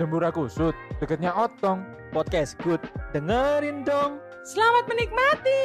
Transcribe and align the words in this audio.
Dembura 0.00 0.32
kusut, 0.32 0.72
deketnya 0.96 1.28
otong. 1.36 1.84
Podcast 2.08 2.56
good. 2.64 2.80
Dengerin 3.12 3.84
dong. 3.84 4.16
Selamat 4.48 4.88
menikmati. 4.88 5.60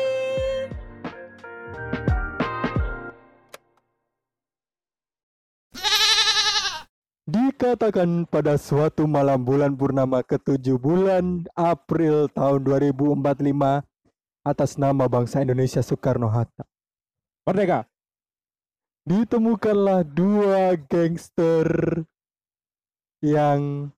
Dikatakan 7.24 8.28
pada 8.28 8.60
suatu 8.60 9.08
malam 9.08 9.40
bulan 9.48 9.72
purnama 9.72 10.20
ketujuh 10.20 10.84
bulan 10.84 11.48
April 11.56 12.28
tahun 12.36 12.68
2045 12.68 13.88
atas 14.44 14.76
nama 14.76 15.08
bangsa 15.08 15.48
Indonesia 15.48 15.80
Soekarno-Hatta. 15.80 16.68
Merdeka. 17.48 17.88
Ditemukanlah 19.08 20.04
dua 20.04 20.76
gangster 20.92 22.04
yang 23.24 23.95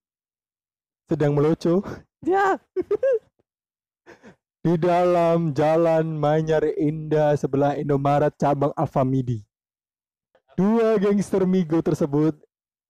sedang 1.07 1.31
melucu 1.34 1.79
Ya. 2.25 2.59
di 4.67 4.75
dalam 4.75 5.55
jalan 5.55 6.20
Manyar 6.20 6.65
Indah 6.75 7.39
sebelah 7.39 7.79
Indomaret 7.79 8.35
cabang 8.35 8.75
Alfamidi. 8.75 9.48
Dua 10.59 10.99
gangster 10.99 11.48
Migo 11.48 11.79
tersebut 11.79 12.35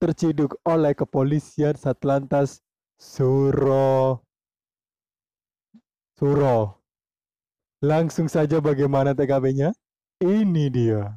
terciduk 0.01 0.57
oleh 0.65 0.97
kepolisian 0.97 1.77
Satlantas 1.77 2.65
Suro. 2.97 4.25
Suro. 6.17 6.81
Langsung 7.83 8.25
saja 8.25 8.57
bagaimana 8.57 9.13
TKP-nya? 9.13 9.69
Ini 10.17 10.65
dia. 10.73 11.13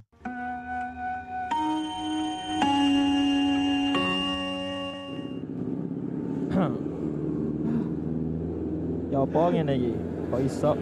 Apa 9.31 9.55
ngene 9.55 9.73
iki? 9.79 9.93
Kok 10.31 10.43
iso 10.43 10.73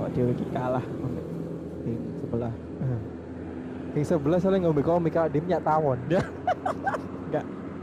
awak 0.00 0.08
dhewe 0.16 0.32
iki 0.32 0.46
kalah 0.56 0.84
tim 1.84 2.00
sebelah. 2.16 2.52
Yang 3.92 4.04
sebelah 4.08 4.38
soalnya 4.40 4.64
ngombe 4.64 4.80
komik 4.80 5.12
kak 5.12 5.36
dia 5.36 5.44
nyak 5.44 5.60
tawon. 5.60 6.00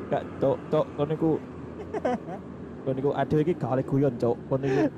Gak 0.09 0.25
cok 0.41 0.57
cok 0.73 0.85
kon 0.97 1.05
niku 1.05 1.31
kon 2.81 2.93
niku 2.97 3.13
ade 3.13 3.45
iki 3.45 3.53
gak 3.53 3.77
oleh 3.77 3.85
guyon 3.85 4.13
cok. 4.17 4.35
Kon 4.49 4.59
niku 4.65 4.89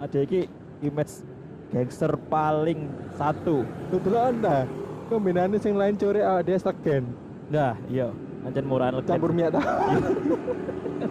ade 0.00 0.18
iki 0.24 0.40
image 0.80 1.20
gangster 1.68 2.16
paling 2.32 2.88
satu. 3.12 3.68
Betul 3.92 4.16
anda. 4.16 4.64
Kombinannya 5.12 5.60
sing 5.60 5.76
lain 5.76 6.00
core 6.00 6.24
awak 6.24 6.48
dia 6.48 6.56
segen. 6.56 7.12
Nah, 7.52 7.76
iya. 7.92 8.08
Ancen 8.44 8.64
murah 8.64 8.88
legen. 8.88 9.08
Campur 9.08 9.36
minyak 9.36 9.52
tawon. 9.56 10.00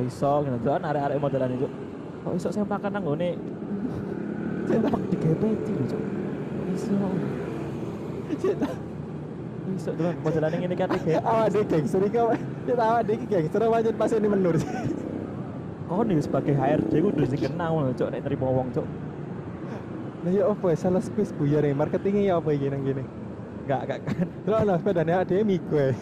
Kok 0.00 0.08
iso 0.08 0.40
ngene 0.40 0.64
kan 0.64 0.80
arek-arek 0.80 1.20
modelan 1.20 1.52
itu. 1.52 1.68
Kok 2.24 2.32
iso 2.32 2.48
saya 2.48 2.64
makan 2.64 2.96
nang 2.96 3.04
ngene. 3.04 3.36
Sempak 4.64 4.96
di 5.12 5.16
GPT 5.20 5.76
lho. 5.76 5.84
Kok 5.84 6.00
Iso. 6.72 6.96
Kok 6.96 7.12
Iso 9.76 9.92
doang 9.92 10.16
modelan 10.24 10.56
ngene 10.56 10.72
kan 10.72 10.88
iki. 10.96 11.20
Awak 11.28 11.52
dia 11.52 11.68
gangster 11.68 12.00
iki 12.00 12.16
awak. 12.16 12.40
Awak 12.64 13.04
dia 13.04 13.20
iki 13.20 13.28
gangster 13.28 13.60
wajan 13.68 13.92
pas 14.00 14.08
ini 14.16 14.24
menur. 14.24 14.56
Kau 15.92 16.00
nih 16.00 16.16
sebagai 16.24 16.56
HRD 16.56 17.04
kudu 17.04 17.20
sing 17.28 17.44
kenal 17.44 17.84
lho, 17.84 17.92
Cok, 17.92 18.08
nek 18.08 18.24
nerima 18.24 18.48
wong, 18.48 18.72
Cok. 18.72 18.88
Nah 20.24 20.32
ya 20.32 20.48
apa 20.48 20.72
salah 20.80 21.04
space 21.04 21.36
buyar 21.36 21.60
ya 21.60 21.76
marketingnya 21.76 22.24
ya 22.24 22.40
apa 22.40 22.48
iki 22.56 22.72
nang 22.72 22.88
gini. 22.88 23.04
Enggak, 23.68 23.80
enggak 23.84 24.00
kan. 24.08 24.24
Terus 24.48 24.56
ana 24.64 24.80
sepedane 24.80 25.12
ada 25.12 25.44
Migo. 25.44 25.76
ya. 25.76 25.92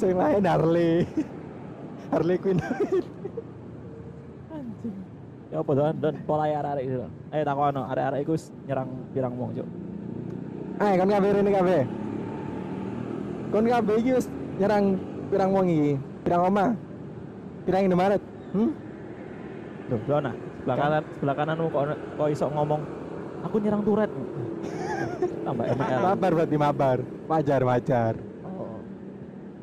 Sing 0.00 0.16
lain 0.16 0.48
Harley. 0.48 1.04
Harley 2.10 2.36
Quinn. 2.42 2.58
Anjing. 4.50 4.96
Ya 5.50 5.62
apa 5.62 5.70
dan 5.74 5.94
dan 5.98 6.14
pola 6.26 6.46
arek 6.46 6.84
itu. 6.86 7.06
Eh 7.30 7.42
takono 7.46 7.82
arek-arek 7.86 8.22
iku 8.26 8.34
wis 8.34 8.50
nyerang 8.66 8.90
pirang 9.14 9.34
wong, 9.38 9.50
Cok. 9.54 9.68
Eh 10.82 10.92
kon 10.98 11.10
kabeh 11.10 11.30
rene 11.34 11.50
kabeh. 11.50 11.82
Kon 13.50 13.66
kabeh 13.66 13.94
iki 14.02 14.10
wis 14.18 14.26
nyerang 14.58 14.98
pirang 15.30 15.50
wong 15.54 15.66
iki. 15.70 15.92
Pirang 16.26 16.42
omah. 16.50 16.70
Pirang 17.66 17.82
Indomaret. 17.86 18.22
Hmm? 18.50 18.70
Loh, 19.90 20.00
Dona, 20.06 20.30
sebelah 20.62 20.76
kanan, 20.78 21.02
sebelah 21.18 21.34
kananmu 21.34 21.66
kok 21.74 21.82
kok 22.14 22.28
iso 22.30 22.46
ngomong 22.50 22.80
aku 23.42 23.56
nyerang 23.58 23.82
turet. 23.82 24.10
Tambah 25.46 25.66
ML. 25.66 25.98
Mabar 26.02 26.30
berarti 26.30 26.56
mabar. 26.58 26.98
Wajar 27.26 27.62
wajar. 27.66 28.14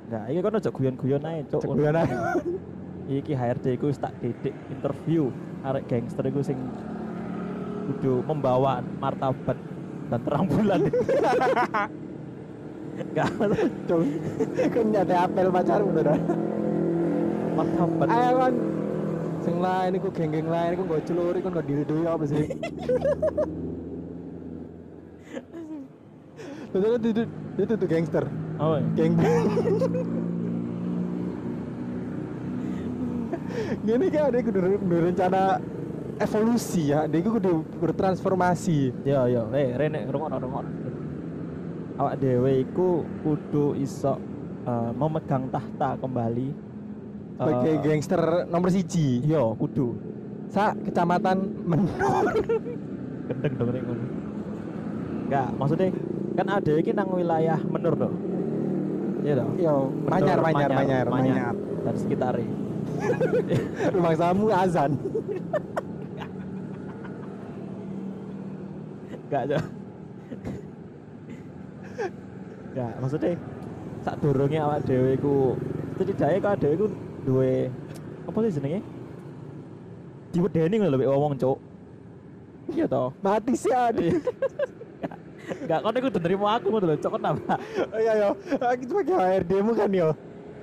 Nah, 0.07 0.23
iki 0.31 0.40
kan 0.40 0.56
aja 0.56 0.72
guyon-guyon 0.72 1.23
ae, 1.28 1.44
Cuk. 1.51 1.68
Cek 1.68 1.72
guyon 1.75 1.95
ae. 2.00 2.07
Iki 3.07 3.34
HRD 3.35 3.79
iku 3.79 3.88
tak 3.95 4.12
didik 4.19 4.51
interview 4.68 5.31
arek 5.63 5.88
gangster 5.88 6.28
iku 6.28 6.44
sing 6.44 6.59
kudu 7.88 8.19
membawa 8.28 8.84
martabat 9.00 9.56
dan 10.12 10.19
terang 10.28 10.44
bulan. 10.47 10.79
Gak 13.16 13.29
Cung. 13.88 14.09
Kon 14.73 14.88
nyate 14.91 15.16
apel 15.16 15.47
pacarmu 15.53 15.91
to 15.96 16.01
dah. 16.03 16.19
martabat. 17.56 18.07
Ayo 18.12 18.31
kon. 18.35 18.56
Sing 19.40 19.56
lain 19.63 19.91
iku 19.96 20.07
geng-geng 20.12 20.50
lain 20.51 20.75
iku 20.75 20.84
nggo 20.84 21.00
celuri 21.07 21.40
kon 21.40 21.51
nggo 21.56 21.63
diri 21.63 21.84
apa 22.03 22.25
sih? 22.28 22.44
Betul 26.75 27.00
itu 27.00 27.23
itu 27.56 27.85
gangster. 27.88 28.28
Oh, 28.57 28.73
Geng. 28.97 29.13
Gini 33.85 34.06
kan 34.09 34.34
ada 34.34 34.38
kudu 34.41 34.59
kudu 34.81 34.95
rencana 34.97 35.62
evolusi 36.18 36.90
ya, 36.90 37.06
dia 37.06 37.22
kudu 37.22 37.62
bertransformasi. 37.78 39.06
yo 39.06 39.29
yo, 39.29 39.44
eh 39.53 39.78
Rene 39.78 40.09
rungokno 40.09 40.38
rungokno. 40.41 40.69
Awak 41.97 42.13
dhewe 42.22 42.62
iku 42.66 43.06
kudu 43.22 43.78
iso 43.78 44.17
eh, 44.66 44.91
memegang 44.94 45.50
tahta 45.53 45.97
kembali. 46.01 46.50
Sebagai 47.38 47.73
Eh, 47.78 47.81
gangster 47.85 48.22
nomor 48.50 48.73
siji. 48.73 49.22
Yo, 49.22 49.53
kudu. 49.62 49.94
Sa 50.50 50.73
kecamatan 50.73 51.46
Menor. 51.66 52.25
gendeng 53.28 53.53
dong 53.53 53.69
ngono. 53.69 54.06
Enggak, 55.28 55.50
maksudnya 55.59 55.88
kan 56.40 56.47
ada 56.47 56.72
iki 56.79 56.91
nang 56.96 57.12
wilayah 57.12 57.59
Menur 57.67 57.94
toh. 57.94 58.09
Iya 59.23 59.33
toh. 59.41 59.50
Yo, 59.57 59.75
Manyar, 60.05 60.38
Menur, 60.38 60.45
Manyar, 60.45 60.72
Manyar, 60.72 61.05
Manyar. 61.09 61.55
Dan 61.85 61.95
sekitarnya. 61.97 62.50
Rumah 63.95 64.13
samu 64.17 64.45
azan. 64.53 64.91
Enggak 69.28 69.41
aja. 69.50 69.57
Enggak, 72.72 72.94
maksudnya 73.03 73.31
sak 74.05 74.16
durunge 74.23 74.57
awak 74.61 74.79
dhewe 74.88 75.19
iku 75.19 75.35
setidaknya 75.99 76.39
kok 76.39 76.57
dhewe 76.63 76.73
iku 76.78 76.88
duwe 77.28 77.53
apa 78.23 78.38
sih 78.47 78.55
jenenge? 78.55 78.79
Diwedeni 80.31 80.75
ngono 80.79 80.91
lho 80.95 80.99
mek 81.01 81.09
wong, 81.11 81.34
Cuk. 81.35 81.57
Iya 82.72 82.85
toh. 82.88 83.11
Mati 83.23 83.53
sih 83.55 83.72
ada. 83.72 83.99
Enggak, 85.47 85.80
kau 85.80 85.91
iku 85.96 86.09
nerima 86.19 86.47
aku 86.59 86.66
ngono 86.68 86.85
lho, 86.91 86.96
Cuk, 87.00 87.12
kenapa? 87.16 87.56
Oh 87.96 88.00
iya 88.00 88.13
yo, 88.19 88.30
aku 88.59 88.84
sebagai 88.84 89.16
HRD 89.16 89.52
mu 89.63 89.72
kan 89.72 89.91
yo. 89.91 90.09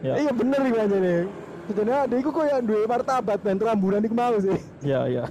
Ya. 0.05 0.15
Iya 0.21 0.33
bener 0.37 0.61
nih 0.61 0.73
aja 0.77 0.97
nih. 1.01 1.21
Sebenarnya 1.65 2.01
ada 2.05 2.15
iku 2.21 2.29
kok 2.29 2.45
yang 2.45 2.65
dua 2.69 2.85
martabat 2.85 3.41
dan 3.41 3.57
rambulan 3.57 4.05
iku 4.05 4.13
mau 4.13 4.37
sih. 4.37 4.61
Iya, 4.85 5.01
iya. 5.09 5.25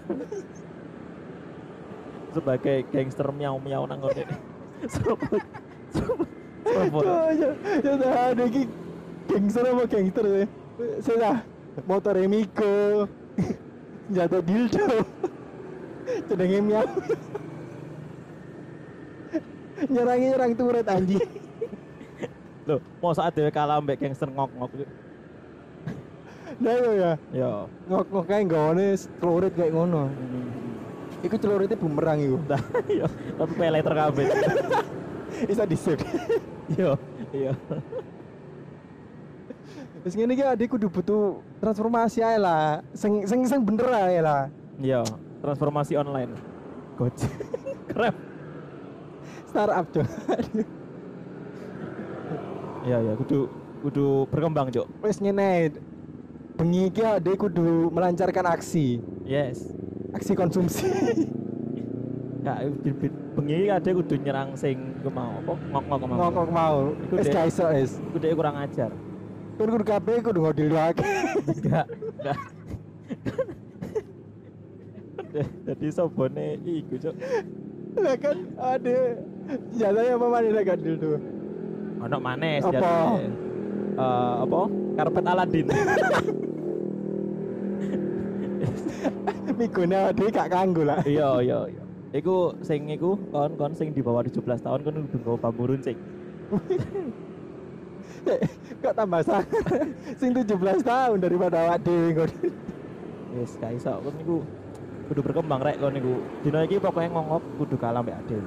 Sebagai 2.34 2.90
gangster 2.90 3.30
miau-miau 3.30 3.86
nang 3.86 4.02
ngene. 4.02 4.26
Sopo? 4.90 5.38
Oh 6.74 7.30
ya, 7.30 7.54
ya 7.86 7.92
udah 7.94 8.12
ada 8.34 8.44
iki 8.50 8.66
gangster 9.30 9.70
apa 9.70 9.86
gangster 9.86 10.26
sih. 10.26 10.48
Saya 11.06 11.46
motor 11.86 12.18
Emiko. 12.18 13.06
Jatuh 14.16 14.42
dildo. 14.42 15.06
Cenderungnya 16.26 16.60
miau. 16.66 16.88
Nyerangnya 19.90 20.28
nyerang 20.36 20.52
turet 20.56 20.88
anjing. 20.88 21.20
Loh, 22.68 22.80
mau 23.04 23.12
saat 23.12 23.36
dhewe 23.36 23.52
kalah 23.52 23.84
mbek 23.84 24.00
gangster 24.00 24.32
ngok-ngok. 24.32 24.72
Nah 26.64 26.74
yo 26.80 26.92
ya, 26.96 27.12
Yo. 27.36 27.52
ngok-ngok 27.92 28.24
kayak 28.30 28.44
nggone 28.48 28.96
celurit 29.20 29.54
kayak 29.58 29.74
ngono. 29.76 30.08
Iku 31.24 31.36
celuritnya 31.40 31.76
bumerang 31.80 32.20
iku. 32.20 32.38
Nah, 32.48 32.62
yo, 32.88 33.08
tapi 33.40 33.52
pay 33.56 33.72
later 33.72 33.94
kabeh. 33.96 34.28
Bisa 35.50 35.64
di 35.68 35.76
save. 35.76 36.04
Yo, 36.76 36.96
iya. 37.36 37.52
Terus 40.04 40.14
ngene 40.20 40.36
iki 40.36 40.44
adek 40.44 40.68
kudu 40.76 40.92
butuh 40.92 41.40
transformasi 41.64 42.20
ae 42.24 42.36
lah. 42.40 42.84
Sing 42.92 43.24
sing 43.24 43.44
sing 43.48 43.64
bener 43.64 43.88
ae 43.88 44.20
lah. 44.20 44.52
Yo, 44.80 45.04
transformasi 45.44 45.96
online. 45.96 46.32
Gojek. 47.00 47.32
Keren. 47.92 48.33
Startup 49.54 49.86
coy. 49.94 50.06
Iya 52.90 52.98
iya 53.06 53.14
kudu 53.14 53.46
kudu 53.86 54.26
berkembang, 54.34 54.74
Cuk. 54.74 54.90
Wis 55.06 55.22
ngene. 55.22 55.70
Bengi 56.58 56.90
iki 56.90 57.06
ade 57.06 57.34
kudu 57.38 57.90
melancarkan 57.94 58.46
aksi, 58.50 58.98
Yes. 59.26 59.62
aksi 60.14 60.34
konsumsi. 60.34 60.90
Ya, 62.44 62.60
bengi 63.40 63.72
ada 63.72 63.88
kudu 63.88 64.20
nyerang 64.20 64.52
sing 64.60 64.76
ku 65.00 65.08
mau 65.08 65.40
apa 65.40 65.56
ngok-ngok 65.56 66.02
mau. 66.04 66.18
Ngokok 66.28 66.50
mau. 66.52 66.78
Wis 67.16 67.32
gak 67.32 67.48
iso 67.48 67.64
wis. 67.72 67.92
Dhek 68.20 68.36
kurang 68.36 68.60
ajar. 68.60 68.92
Kan 69.56 69.68
kudu 69.72 69.86
kabeh 69.88 70.20
kudu 70.20 70.44
ngodil 70.44 70.68
doake. 70.76 71.08
Enggak, 71.48 71.88
enggak. 71.88 72.38
Jadi 75.64 75.88
sobone 75.96 76.60
iku, 76.68 77.00
Cuk. 77.00 77.16
Lah 77.96 78.16
kan 78.20 78.38
ade 78.60 79.24
senjatanya 79.48 80.12
apa 80.16 80.26
mana 80.30 80.50
lagi 80.52 80.68
gadil 80.72 80.96
tuh? 81.00 81.18
Ono 82.04 82.18
maneh 82.20 82.60
Apa? 82.60 83.20
Eh 83.20 83.32
apa? 84.44 84.62
Karpet 84.98 85.26
Aladin. 85.26 85.68
Migone 89.54 89.98
ade 90.10 90.26
gak 90.34 90.50
kanggo 90.50 90.82
lah. 90.82 91.06
iya, 91.06 91.38
iya, 91.44 91.60
iya. 91.70 91.84
Iku 92.14 92.58
sing 92.62 92.90
iku 92.90 93.18
kon-kon 93.30 93.74
sing 93.74 93.94
di 93.94 94.02
bawah 94.02 94.26
17 94.26 94.42
tahun 94.46 94.80
kon 94.86 94.98
kudu 95.10 95.18
nggawa 95.22 95.38
bambu 95.50 95.64
runcing. 95.70 95.98
Kok 98.84 98.94
tambah 98.96 99.20
sangat 99.26 99.52
Sing 100.22 100.32
17 100.32 100.86
tahun 100.86 101.18
daripada 101.20 101.68
awak 101.68 101.84
dhewe 101.86 102.14
ngodil. 102.14 102.54
Wis 103.34 103.58
gak 103.58 103.78
iso 103.78 103.94
kon 104.02 104.14
niku 104.18 104.38
kudu 105.10 105.22
berkembang 105.22 105.62
rek 105.62 105.78
kon 105.82 105.94
niku. 105.94 106.22
Dina 106.46 106.66
iki 106.66 106.78
pokoknya 106.82 107.10
ngongok 107.14 107.42
kudu 107.62 107.76
kalah 107.78 108.02
mbek 108.02 108.18
Ade. 108.26 108.38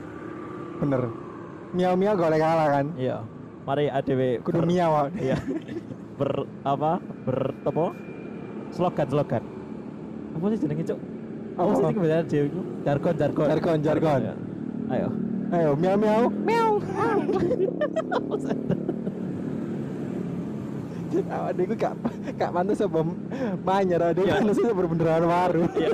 Bener. 0.76 1.02
Miau-miau 1.72 2.14
golek 2.14 2.40
kalah 2.40 2.68
kan. 2.70 2.86
Iya. 2.96 3.16
Mari 3.66 3.90
ADW 3.90 4.20
Kudu 4.40 4.62
ber- 4.62 4.68
miau. 4.68 5.10
Iya. 5.14 5.36
ber 6.16 6.30
apa? 6.62 7.02
Ber 7.26 7.38
apa? 7.62 7.86
Slogan 8.70 9.06
slogan. 9.08 9.42
Apa 10.36 10.44
sih 10.52 10.58
jenenge, 10.60 10.84
Cuk? 10.84 10.98
Apa 11.56 11.70
sih 11.70 11.80
Apa? 11.80 11.88
sing 11.88 11.96
kebetulan 11.96 12.24
itu? 12.26 12.60
Jargon 12.84 13.14
jargon. 13.16 13.46
Jargon, 13.48 13.78
jargon. 13.82 14.20
Iya. 14.22 14.34
Ayo. 14.86 15.08
Ayo 15.46 15.70
miau-miau. 15.74 16.22
Miau. 16.42 16.70
Awak 21.16 21.52
dhewe 21.56 21.74
gak 21.78 21.94
gak 22.36 22.50
pantes 22.52 22.82
apa 22.82 23.00
manyar 23.64 24.12
Iya. 24.12 24.36
pantes 24.36 24.58
itu 24.60 24.72
berbendera 24.74 25.16
baru. 25.18 25.64
Iya. 25.72 25.90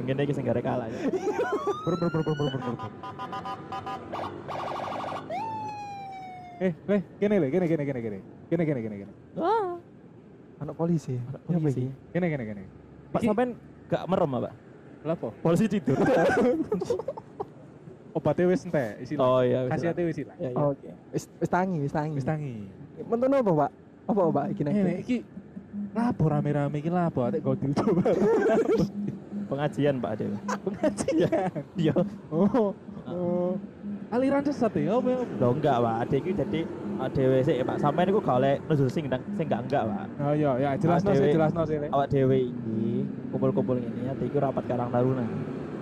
Yang 0.00 0.04
gini 0.08 0.20
iki 0.24 0.32
sing 0.32 0.44
gare 0.48 0.62
kalah 0.64 0.88
ya. 0.88 0.98
Ber 1.84 1.94
ber 1.98 2.08
ber 2.08 2.22
ber 2.24 2.34
ber 2.38 2.48
ber. 2.56 2.74
Eh, 6.62 6.72
le, 6.86 6.96
kene 7.18 7.34
le, 7.42 7.46
kene 7.50 7.66
kene 7.66 7.82
kene 7.82 8.00
kene. 8.00 8.18
Kene 8.46 8.62
kene 8.62 8.80
kene 8.84 8.96
kene. 9.02 9.12
Wah. 9.34 9.74
Anak 10.62 10.74
polisi. 10.78 11.18
Anak 11.18 11.40
Apa 11.42 11.58
polisi. 11.58 11.90
Kene 12.14 12.26
kene 12.30 12.44
kene. 12.46 12.62
Pak 13.10 13.20
Iki- 13.20 13.28
sampean 13.32 13.50
gak 13.90 14.02
merem 14.06 14.30
apa? 14.38 14.50
Lapo? 15.02 15.34
Polisi 15.42 15.66
tidur. 15.66 15.98
Obatnya 18.12 18.44
wis 18.52 18.68
entek, 18.68 19.00
isi. 19.00 19.16
oh 19.16 19.40
iya. 19.40 19.64
Khasiatnya 19.72 20.04
wis 20.04 20.20
ilang. 20.20 20.36
Iya, 20.36 20.50
iya. 20.52 20.64
Oke. 20.68 20.90
Wis 21.16 21.24
wis 21.40 21.48
tangi, 21.48 21.80
wis 21.80 21.92
tangi. 21.96 22.14
Wis 22.20 22.28
tangi. 22.28 22.68
Mentono 23.08 23.40
apa, 23.40 23.52
Pak? 23.56 23.70
Apa, 24.12 24.20
Pak? 24.28 24.44
Iki 24.52 24.62
nek. 24.68 24.72
Ini 24.76 24.94
iki 25.00 25.16
lapo 25.96 26.24
rame-rame 26.28 26.76
iki 26.76 26.92
lapo 26.92 27.24
atik 27.24 27.40
go 27.40 27.56
dicoba. 27.56 28.04
Pengajian 29.52 29.94
Pak 30.00 30.12
Dewi. 30.16 30.36
Pengajian. 30.64 31.60
Iya. 31.82 31.94
Oh. 32.32 32.72
Oh. 33.04 33.52
Aliran 34.08 34.40
sesat 34.40 34.72
ya, 34.76 34.96
apa 34.96 35.08
ya? 35.08 35.20
Loh 35.36 35.52
enggak, 35.52 35.76
Pak. 35.76 35.94
Ade 36.04 36.16
iki 36.20 36.32
jadi 36.32 36.60
ADW 36.98 37.32
sih, 37.40 37.54
Pak. 37.60 37.76
Sampean 37.76 38.08
niku 38.08 38.20
gak 38.20 38.40
oleh 38.40 38.56
nusul 38.64 38.88
sing 38.88 39.08
ndang- 39.08 39.24
sing 39.36 39.48
enggak 39.48 39.68
enggak, 39.68 39.82
Pak. 39.84 40.04
Oh 40.20 40.32
iya, 40.32 40.50
ya 40.56 40.70
jelas 40.76 41.04
Ah, 41.04 41.12
sih, 41.12 41.20
Dewi. 41.20 41.32
jelas 41.36 41.52
sih. 41.52 41.76
Awak 41.88 42.06
dhewe 42.08 42.38
iki 42.48 43.04
kumpul-kumpul 43.28 43.76
ngene 43.76 44.08
ade 44.08 44.24
iku 44.24 44.40
rapat 44.40 44.64
Karang 44.64 44.88
Taruna. 44.88 45.24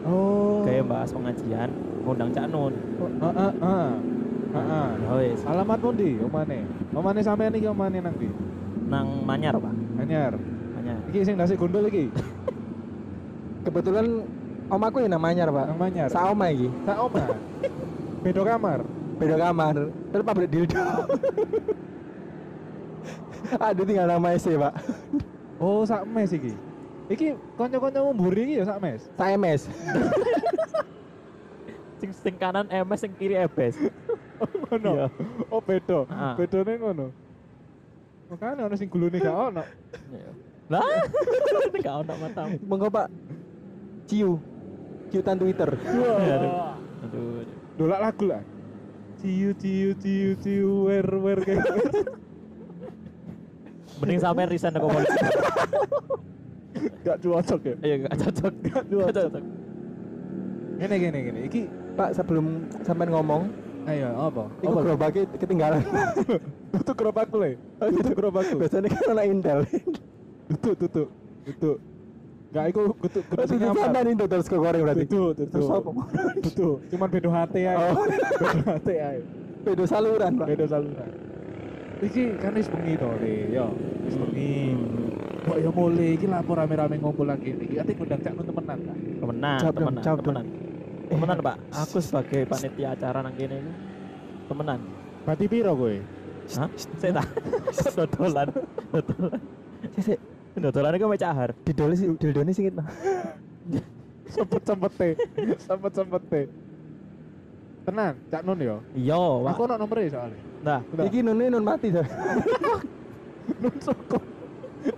Oh. 0.02 0.62
Kayak 0.66 0.90
bahas 0.90 1.11
pengajian, 1.12 1.70
ngundang 2.02 2.31
Cak 2.32 2.46
Nun. 2.50 2.73
Heeh, 2.99 3.52
heeh. 3.62 3.88
Heeh. 4.50 4.88
Ya 4.99 5.11
wis, 5.14 5.40
Alamatmu 5.46 5.88
ndi? 5.94 6.11
Omane. 6.26 6.58
Omane 6.90 7.20
sampean 7.23 7.55
iki 7.55 7.70
omane 7.70 7.99
nang 8.02 8.14
ndi? 8.19 8.31
nang 8.90 9.06
Manyar, 9.23 9.55
Pak. 9.55 9.75
Anyar. 10.02 10.34
Manyar. 10.75 10.99
Iki 11.11 11.23
sing 11.23 11.34
nasi 11.38 11.55
gondol 11.55 11.87
iki. 11.87 12.11
Kebetulan 13.61 14.07
omaku 14.73 15.05
ya 15.05 15.09
namanya, 15.11 15.51
Pak. 15.51 15.65
Nang 15.69 15.79
Manyar. 15.79 16.09
Sa 16.09 16.33
oma 16.33 16.47
iki. 16.49 16.69
Sak 16.89 16.97
oma. 16.97 17.25
Beda 18.25 18.43
kamar. 18.45 18.79
Beda 19.21 19.37
kamar. 19.37 19.75
Terus 20.12 20.25
pabrik 20.25 20.49
dildo. 20.49 20.81
Ada 23.51 23.83
tinggal 23.83 24.07
nama 24.07 24.29
SC, 24.39 24.55
Pak. 24.57 24.75
Oh, 25.61 25.85
sak 25.85 26.07
mes 26.09 26.31
iki. 26.33 26.55
Iki 27.11 27.35
kanca-kancamu 27.59 28.15
mburi 28.15 28.43
iki 28.47 28.55
ya 28.62 28.65
sak 28.65 28.79
mes. 28.79 29.03
Sa 29.19 29.25
MS. 29.35 29.62
Sing 32.01 32.11
sing 32.17 32.35
kanan 32.41 32.65
MS, 32.71 33.01
sing 33.03 33.12
kiri 33.19 33.37
EBS. 33.37 33.77
Ngono. 34.71 34.91
Iya. 34.95 35.07
Oh, 35.53 35.61
beda. 35.61 36.09
Ah. 36.09 36.33
Bedane 36.33 36.81
ngono. 36.81 37.12
Makanya 38.33 38.71
ono 38.71 38.75
sing 38.79 38.89
gulune 38.89 39.19
gak 39.21 39.37
ono. 39.37 39.61
Lah, 40.71 41.03
enggak 41.77 41.95
ono 42.07 42.12
matamu. 42.23 42.57
Monggo, 42.65 42.89
Pak. 42.89 43.11
Ciu. 44.11 44.43
Ciutan 45.15 45.39
Twitter. 45.39 45.71
Aduh. 45.71 46.75
Aduh. 47.07 47.47
Dolak 47.79 48.01
lagu 48.11 48.25
lah. 48.27 48.43
Ciu 49.23 49.55
ciu 49.55 49.95
ciu 50.03 50.35
ciu 50.43 50.91
wer 50.91 51.07
wer 51.07 51.39
kayak 51.47 51.62
Mending 54.01 54.19
sampean 54.19 54.49
resign 54.49 54.75
ke 54.75 54.81
polisi. 54.81 55.19
gak 57.05 57.19
cocok 57.21 57.61
ya. 57.62 57.75
Iya, 57.85 57.95
enggak 58.01 58.17
cocok. 58.17 58.53
Enggak 58.65 59.12
cocok. 59.12 59.43
Gini 60.81 60.95
gini 60.97 61.19
gini. 61.21 61.41
Iki 61.47 61.62
Pak, 62.01 62.17
sebelum 62.17 62.65
sampean 62.81 63.12
ngomong, 63.12 63.53
ayo 63.85 64.09
apa? 64.17 64.49
iku 64.65 64.73
Apa? 64.73 64.81
gerobaknya 64.89 65.23
ketinggalan. 65.37 65.83
Tutup 66.73 66.95
gerobakku 66.97 67.37
le. 67.45 67.51
Tutup 67.77 68.15
gerobakku. 68.17 68.57
Biasanya 68.57 68.89
kan 68.89 69.12
anak 69.12 69.25
Intel. 69.29 69.59
Tutup 70.49 70.75
tutup 70.81 71.09
tutup. 71.45 71.79
Gak 72.50 72.64
iku 72.75 72.81
kutuk 72.99 73.23
Terus 73.31 73.47
sing 73.47 73.58
itu 73.62 73.79
sampean 73.79 74.06
itu 74.11 74.25
terus 74.26 74.47
ke 74.50 74.56
goreng 74.58 74.82
berarti. 74.82 75.06
Terus 75.06 75.38
tutup. 75.38 75.70
apa? 75.70 75.91
Tutup. 76.43 76.76
Cuman 76.91 77.08
beda 77.14 77.31
hati 77.31 77.61
aja. 77.62 77.87
Oh. 77.94 78.05
Beda 78.11 78.62
hati 78.75 78.94
aja. 78.99 79.23
Beda 79.62 79.85
saluran, 79.87 80.31
Pak. 80.35 80.47
Beda 80.50 80.67
saluran. 80.67 81.11
Iki 82.00 82.23
kan 82.42 82.57
wis 82.57 82.66
bengi 82.66 82.99
to, 82.99 83.07
Le. 83.23 83.35
Yo, 83.54 83.66
wis 84.02 84.14
bengi. 84.19 84.75
Kok 85.47 85.57
ya 85.62 85.71
mulai 85.71 86.09
iki 86.19 86.26
lapor 86.26 86.59
rame-rame 86.59 86.97
ngumpul 86.99 87.28
lagi. 87.28 87.54
Iki 87.54 87.75
ate 87.78 87.92
ngundang 87.95 88.19
cak 88.19 88.33
temenan 88.35 88.78
kan. 88.83 88.97
Temenan, 88.99 89.59
temenan, 89.71 90.02
temenan. 90.02 90.47
Temenan, 91.07 91.38
Pak. 91.38 91.57
Aku 91.87 91.99
sebagai 92.02 92.50
panitia 92.50 92.99
acara 92.99 93.23
nang 93.23 93.35
kene 93.38 93.62
iku 93.62 93.73
temenan. 94.50 94.80
Berarti 95.23 95.45
piro 95.47 95.73
kowe? 95.78 95.95
Hah? 96.59 96.69
Saya 96.99 97.23
tak. 97.23 97.26
Dodolan. 97.97 98.49
Dodolan. 98.90 99.40
Sik, 99.95 100.02
sik. 100.02 100.19
Dodolan 100.57 100.95
iku 100.95 101.07
mek 101.07 101.21
cahar. 101.21 101.50
Didol 101.62 101.95
sih, 101.95 102.11
dildone 102.19 102.50
singit, 102.50 102.75
Pak. 102.75 102.87
sempet 104.30 104.62
sempete 104.62 105.09
sempet 105.59 105.90
sempete 105.90 106.40
tenan 107.83 108.14
cak 108.30 108.47
nun 108.47 108.62
yo 108.62 108.78
Iya, 108.95 109.19
Pak. 109.19 109.50
aku 109.50 109.61
ono 109.66 109.75
nomornya 109.75 110.07
soalnya 110.07 110.38
Nah, 110.62 110.78
Udah. 110.95 111.04
Iki 111.11 111.19
nune 111.26 111.50
nun 111.50 111.64
mati 111.66 111.90
tuh. 111.90 112.07
nun 113.62 113.75
sokon 113.83 114.23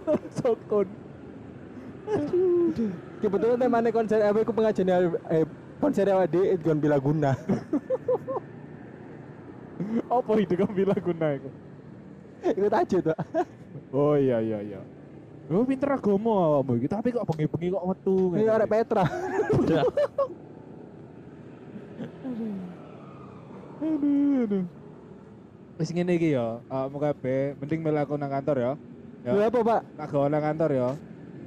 nun 0.05 0.21
sokon 0.37 0.87
Kebetulan 3.25 3.57
temane 3.57 3.89
konser 3.89 4.21
apa 4.21 4.45
iku 4.45 4.53
pengajian 4.53 5.17
eh 5.33 5.49
konser 5.81 6.05
awak 6.13 6.29
dhewe 6.29 6.53
itu 6.53 6.69
bila 6.77 7.01
guna. 7.01 7.33
apa 10.13 10.33
itu 10.37 10.55
kan 10.55 10.71
bilang 10.71 11.01
guna 11.01 11.27
itu 11.41 11.49
Iku 12.43 12.69
tajud, 12.69 13.03
Pak. 13.07 13.19
oh 13.95 14.19
iya 14.19 14.43
iya 14.43 14.59
iya 14.61 14.81
Oh 15.53 15.69
pinter 15.69 15.91
agama 15.93 16.33
awakmu 16.33 16.81
iki 16.81 16.89
tapi 16.89 17.13
kok 17.13 17.29
bengi-bengi 17.29 17.69
kok 17.77 17.85
metu 17.85 18.33
Ini 18.33 18.49
arek 18.49 18.69
Petra. 18.73 19.05
aduh 23.83 24.47
aduh 24.47 24.65
wis 25.77 25.91
ngene 25.91 26.15
iki 26.15 26.39
ya 26.39 26.63
awakmu 26.71 27.03
kabeh 27.03 27.59
mending 27.59 27.81
melaku 27.83 28.15
nang 28.15 28.31
kantor 28.31 28.57
ya 28.63 28.73
Lha 29.23 29.39
ya 29.39 29.47
apa, 29.51 29.59
Pak? 29.63 29.81
tak 29.99 30.07
gawe 30.11 30.27
nang 30.31 30.43
kantor 30.43 30.71
ya 30.71 30.89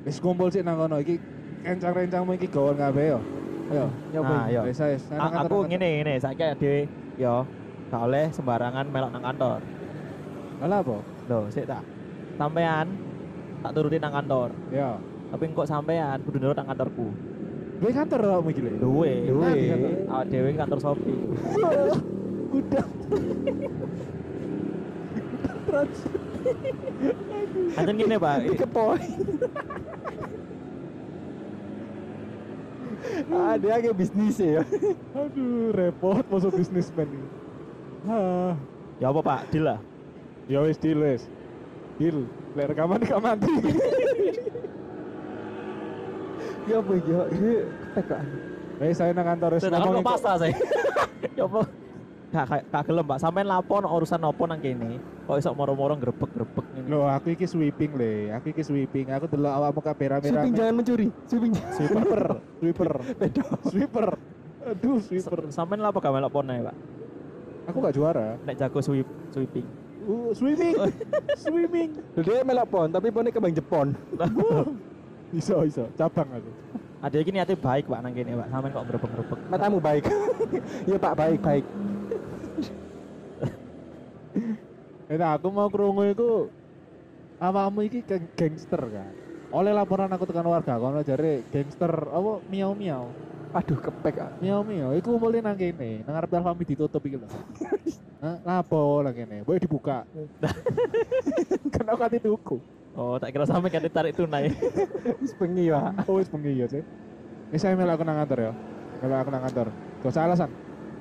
wis 0.04 0.18
kumpul 0.20 0.48
sik 0.52 0.64
nang 0.68 0.76
kono 0.76 1.00
iki 1.00 1.16
kencang-kencangmu 1.64 2.36
iki 2.36 2.48
gawe 2.52 2.72
kabeh 2.76 3.16
ya 3.16 3.20
ayo 3.66 3.86
Nyoba. 4.14 4.36
Nah, 4.36 4.48
yo. 4.52 4.62
wis 4.68 4.78
wis 4.78 5.04
kantor, 5.10 5.48
aku 5.48 5.58
ngene 5.72 5.88
ngene, 6.04 6.14
saiki 6.22 6.46
dhewe 6.60 6.80
yo 7.18 7.48
gak 7.90 8.02
oleh 8.04 8.26
sembarangan 8.36 8.86
melok 8.92 9.10
nang 9.16 9.24
kantor. 9.24 9.60
Alah 10.62 10.80
apa 10.84 10.98
Loh, 11.26 11.44
sik 11.50 11.66
tak. 11.66 11.82
Sampean 12.38 12.86
tak 13.62 13.72
turutin 13.72 14.02
nang 14.02 14.14
kantor. 14.14 14.50
ya 14.72 14.98
Tapi 15.32 15.44
kok 15.52 15.68
sampean 15.68 16.18
kudu 16.24 16.38
nurut 16.40 16.56
nang 16.56 16.68
kantorku. 16.68 17.08
Duwe 17.76 17.92
kantor 17.92 18.20
awakmu 18.24 18.50
iki 18.56 18.62
lho 18.64 18.72
Duwe. 18.80 19.12
Duwe. 19.28 19.52
Awak 20.08 20.26
dhewe 20.32 20.50
kantor 20.56 20.80
Shopee. 20.80 21.18
Kuda. 22.52 22.82
Anjen 27.76 27.96
gini 27.98 28.16
pak, 28.16 28.36
Tiga 28.48 28.68
poin. 28.70 29.02
ah, 33.34 33.54
dia 33.60 33.76
kayak 33.82 33.98
bisnis 33.98 34.38
ya. 34.40 34.64
Aduh, 35.14 35.74
repot 35.74 36.24
masuk 36.30 36.56
bisnismen 36.56 37.08
ini. 37.10 37.28
Ah, 38.06 38.54
ya 39.02 39.10
apa 39.10 39.20
pak, 39.20 39.40
deal 39.50 39.66
lah. 39.66 39.80
ya 40.46 40.62
wis 40.62 40.78
deal 40.78 41.02
wis. 41.02 41.26
Deal. 41.96 42.28
Lek 42.56 42.66
rekaman 42.76 43.00
gak 43.04 43.22
mati. 43.24 43.54
Ya 46.66 46.82
apa 46.82 46.98
ya? 46.98 47.22
Ini 47.30 47.52
kepekaan. 47.94 48.28
Wis 48.82 48.98
saya 48.98 49.12
nang 49.14 49.26
kantor 49.30 49.50
wis 49.54 49.62
Saya 49.62 49.78
ngomong 49.78 50.02
ngomong 50.02 50.08
pasrah 50.18 50.36
saya. 50.42 50.54
ya 51.38 51.44
apa? 51.46 51.62
Gak 52.34 52.46
gak 52.74 52.84
gelem 52.90 53.06
pak, 53.06 53.18
sampean 53.22 53.48
lapor 53.48 53.86
urusan 53.86 54.18
nopo 54.18 54.50
nang 54.50 54.58
kene. 54.58 54.98
Kok 55.30 55.38
iso 55.38 55.54
moro-moro 55.54 55.94
grebek-grebek 55.94 56.66
ngene. 56.74 56.90
Loh, 56.90 57.06
aku 57.06 57.38
iki 57.38 57.46
sweeping 57.46 57.94
le. 57.94 58.34
Aku 58.34 58.50
iki 58.50 58.66
sweeping. 58.66 59.14
Aku 59.14 59.30
delok 59.30 59.54
awakmu 59.62 59.82
kabeh 59.86 60.06
rame-rame. 60.10 60.34
Sweeping 60.34 60.54
jangan 60.58 60.74
mencuri. 60.74 61.08
Sweeping. 61.30 61.54
sweeper, 61.54 62.24
sweeper, 62.58 62.92
Beda. 63.14 63.44
sweeper. 63.70 64.08
Aduh, 64.66 64.98
sweeper. 65.06 65.40
Sampean 65.54 65.86
lapo 65.86 66.02
gak 66.02 66.14
melok 66.18 66.34
pon 66.34 66.50
ae, 66.50 66.66
Pak? 66.66 66.76
Aku 67.70 67.78
gak 67.78 67.94
juara. 67.94 68.42
Nek 68.42 68.58
jago 68.58 68.82
sweep 68.82 69.06
sweeping. 69.30 69.85
Uh, 70.06 70.30
swimming, 70.38 70.76
swimming. 71.44 71.90
Dia 72.14 72.46
melak 72.46 72.70
pon, 72.70 72.88
tapi 72.88 73.10
ponnya 73.10 73.34
kembang 73.34 73.54
Jepon. 73.54 73.98
Iso, 75.40 75.66
iso. 75.66 75.90
Cabang 75.98 76.30
aku. 76.30 76.52
Ada 77.02 77.18
iki 77.20 77.34
niate 77.34 77.58
baik 77.58 77.90
Pak 77.90 78.00
nang 78.02 78.14
kene, 78.14 78.38
Pak. 78.38 78.48
Sampean 78.50 78.72
kok 78.72 78.86
grebek-grebek. 78.88 79.40
Matamu 79.50 79.78
baik. 79.82 80.06
Iya 80.88 80.98
Pak, 81.02 81.14
baik, 81.18 81.40
baik. 81.42 81.66
Enak, 85.06 85.30
aku 85.38 85.48
mau 85.54 85.70
krungu 85.70 86.06
iku 86.10 86.30
awakmu 87.38 87.86
iki 87.86 88.02
geng- 88.02 88.32
gangster 88.34 88.82
kan. 88.82 89.14
Oleh 89.54 89.72
laporan 89.74 90.10
aku 90.10 90.26
tekan 90.26 90.50
warga 90.50 90.78
kono 90.78 91.06
jare 91.06 91.46
gangster 91.50 91.92
apa 91.92 92.42
miau-miau. 92.50 93.10
Aduh, 93.56 93.80
kepek. 93.80 94.16
ah. 94.20 94.32
Miau-miau 94.42 94.92
iku 94.94 95.16
mulai 95.16 95.40
nang 95.40 95.56
kene, 95.56 96.04
nang 96.04 96.16
arep 96.20 96.34
Alfamidi 96.34 96.76
ditutup 96.76 97.00
iki 97.06 97.18
lho. 97.22 97.28
Hah, 98.26 98.42
lapo 98.42 99.06
nang 99.06 99.14
kene? 99.14 99.46
Boleh 99.46 99.62
dibuka. 99.62 100.02
aku 101.86 102.00
kate 102.02 102.18
tuku. 102.18 102.58
Oh, 102.98 103.22
tak 103.22 103.38
kira 103.38 103.46
sampean 103.46 103.70
kan 103.70 103.86
ditarik 103.86 104.18
tunai. 104.18 104.50
Wis 105.22 105.30
bengi, 105.38 105.70
Pak. 105.70 106.10
Oh, 106.10 106.18
wis 106.18 106.26
bengi 106.26 106.58
ya, 106.58 106.66
sih. 106.66 106.82
Wis 107.54 107.62
saya 107.62 107.78
melok 107.78 108.02
aku 108.02 108.04
nang 108.08 108.18
kantor 108.26 108.50
ya. 108.50 108.52
Melok 109.06 109.18
aku 109.22 109.30
nang 109.30 109.44
kantor. 109.46 109.68
Gak 110.02 110.10
usah 110.10 110.24
alasan. 110.26 110.50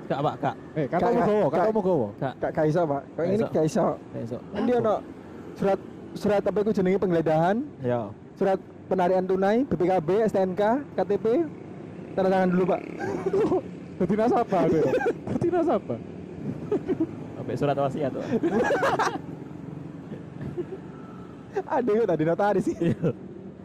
Gak, 0.05 0.21
Pak, 0.21 0.35
gak. 0.37 0.57
Eh, 0.77 0.87
katamu 0.93 1.17
Kak, 1.17 1.25
gowo, 1.25 1.47
Kak. 1.49 1.57
katamu 1.65 1.81
gowo. 1.81 2.09
Gak. 2.21 2.35
Gak 2.45 2.51
gak 2.53 2.67
iso, 2.69 2.81
Pak. 2.85 3.03
Kok 3.17 3.23
ini 3.25 3.33
Gak 3.33 3.41
iso. 3.41 3.49
gak 3.49 3.65
iso. 3.65 3.87
Besok. 4.13 4.41
Ini 4.61 4.73
ono 4.85 4.95
surat 5.57 5.81
surat 6.13 6.43
apa 6.45 6.59
iku 6.61 6.71
jenenge 6.77 6.99
penggeledahan, 7.01 7.57
Ya. 7.81 8.01
surat 8.37 8.61
penarian 8.85 9.25
tunai, 9.25 9.65
BPKB, 9.65 10.29
STNK, 10.29 10.63
KTP. 10.93 11.27
Tanda 12.13 12.29
tangan 12.29 12.49
dulu, 12.53 12.65
Pak. 12.69 12.81
Dadi 14.03 14.15
nasabah 14.19 14.61
aku 14.69 14.77
ya. 14.77 14.93
Dadi 15.25 15.49
nasabah. 15.49 15.99
Sampai 17.37 17.55
surat 17.59 17.77
wasiat 17.77 18.11
tuh. 18.15 18.25
Itu 21.85 22.05
tadi 22.07 22.23
notaris 22.25 22.65
sih. 22.67 22.77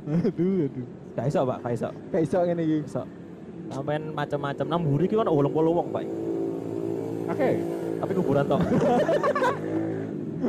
aduh, 0.09 0.67
aduh. 0.67 0.86
Gak 1.17 1.25
iso, 1.27 1.39
Pak, 1.43 1.57
gak 1.65 1.74
iso. 1.75 1.89
Gak 2.12 2.21
iso 2.24 2.38
ngene 2.45 2.63
iki. 2.63 2.77
Iso. 2.86 3.03
Sampean 3.69 4.13
macam-macam. 4.15 4.65
Nang 4.65 4.79
mburi 4.81 5.05
ki 5.09 5.15
kan 5.19 5.27
80 5.27 5.51
wong, 5.51 5.88
Pak. 5.93 6.03
Oke. 7.29 7.50
Tapi 8.00 8.12
kuburan 8.15 8.45
tok. 8.48 8.62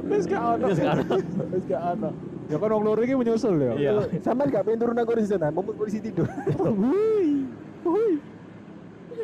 Wis 0.07 0.25
gak 0.31 0.43
ono. 0.57 0.65
Wis 0.71 0.79
gak 0.79 0.95
ono. 1.03 1.15
Wis 1.51 1.65
gak 1.67 1.83
ono. 1.99 2.11
Ya 2.51 2.57
kan 2.59 2.71
wong 2.75 2.83
loro 2.83 3.01
iki 3.03 3.15
menyusul 3.15 3.63
ya. 3.63 3.73
Iya. 3.79 3.93
Sampai 4.23 4.51
gak 4.51 4.67
pengen 4.67 4.83
turun 4.83 4.99
aku 4.99 5.15
di 5.19 5.27
sana, 5.27 5.55
mumpung 5.55 5.79
polisi 5.79 6.03
tidur. 6.03 6.27
Wuih. 6.59 7.47
Wuih. 7.87 8.17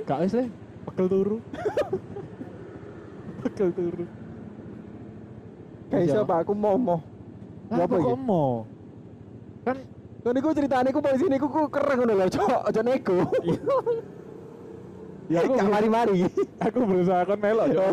Gak 0.06 0.18
wis 0.26 0.34
le. 0.34 0.46
Pegel 0.86 1.06
turu. 1.10 1.38
Pegel 3.46 3.70
turu. 3.70 4.04
Gak 5.86 6.02
iso, 6.02 6.18
Iya. 6.18 6.26
Pak, 6.26 6.38
aku 6.42 6.52
mau 6.58 6.74
mau. 6.74 6.98
Lah 7.70 7.86
Apa 7.86 7.94
kok 7.94 8.18
mau? 8.18 8.66
Kan 9.62 9.76
Kau 10.26 10.34
niku 10.34 10.50
ceritane 10.50 10.90
ku 10.90 10.98
polisi 10.98 11.30
niku 11.30 11.46
ku 11.46 11.70
keren 11.70 12.02
ngono 12.02 12.18
lho, 12.18 12.26
cok. 12.26 12.66
Aja 12.66 12.82
nego. 12.82 13.14
ya 15.30 15.46
aku 15.46 15.54
Gak 15.54 15.70
mari-mari. 15.70 16.26
aku 16.58 16.78
berusaha 16.82 17.22
kon 17.22 17.38
melok 17.38 17.70
ya. 17.70 17.86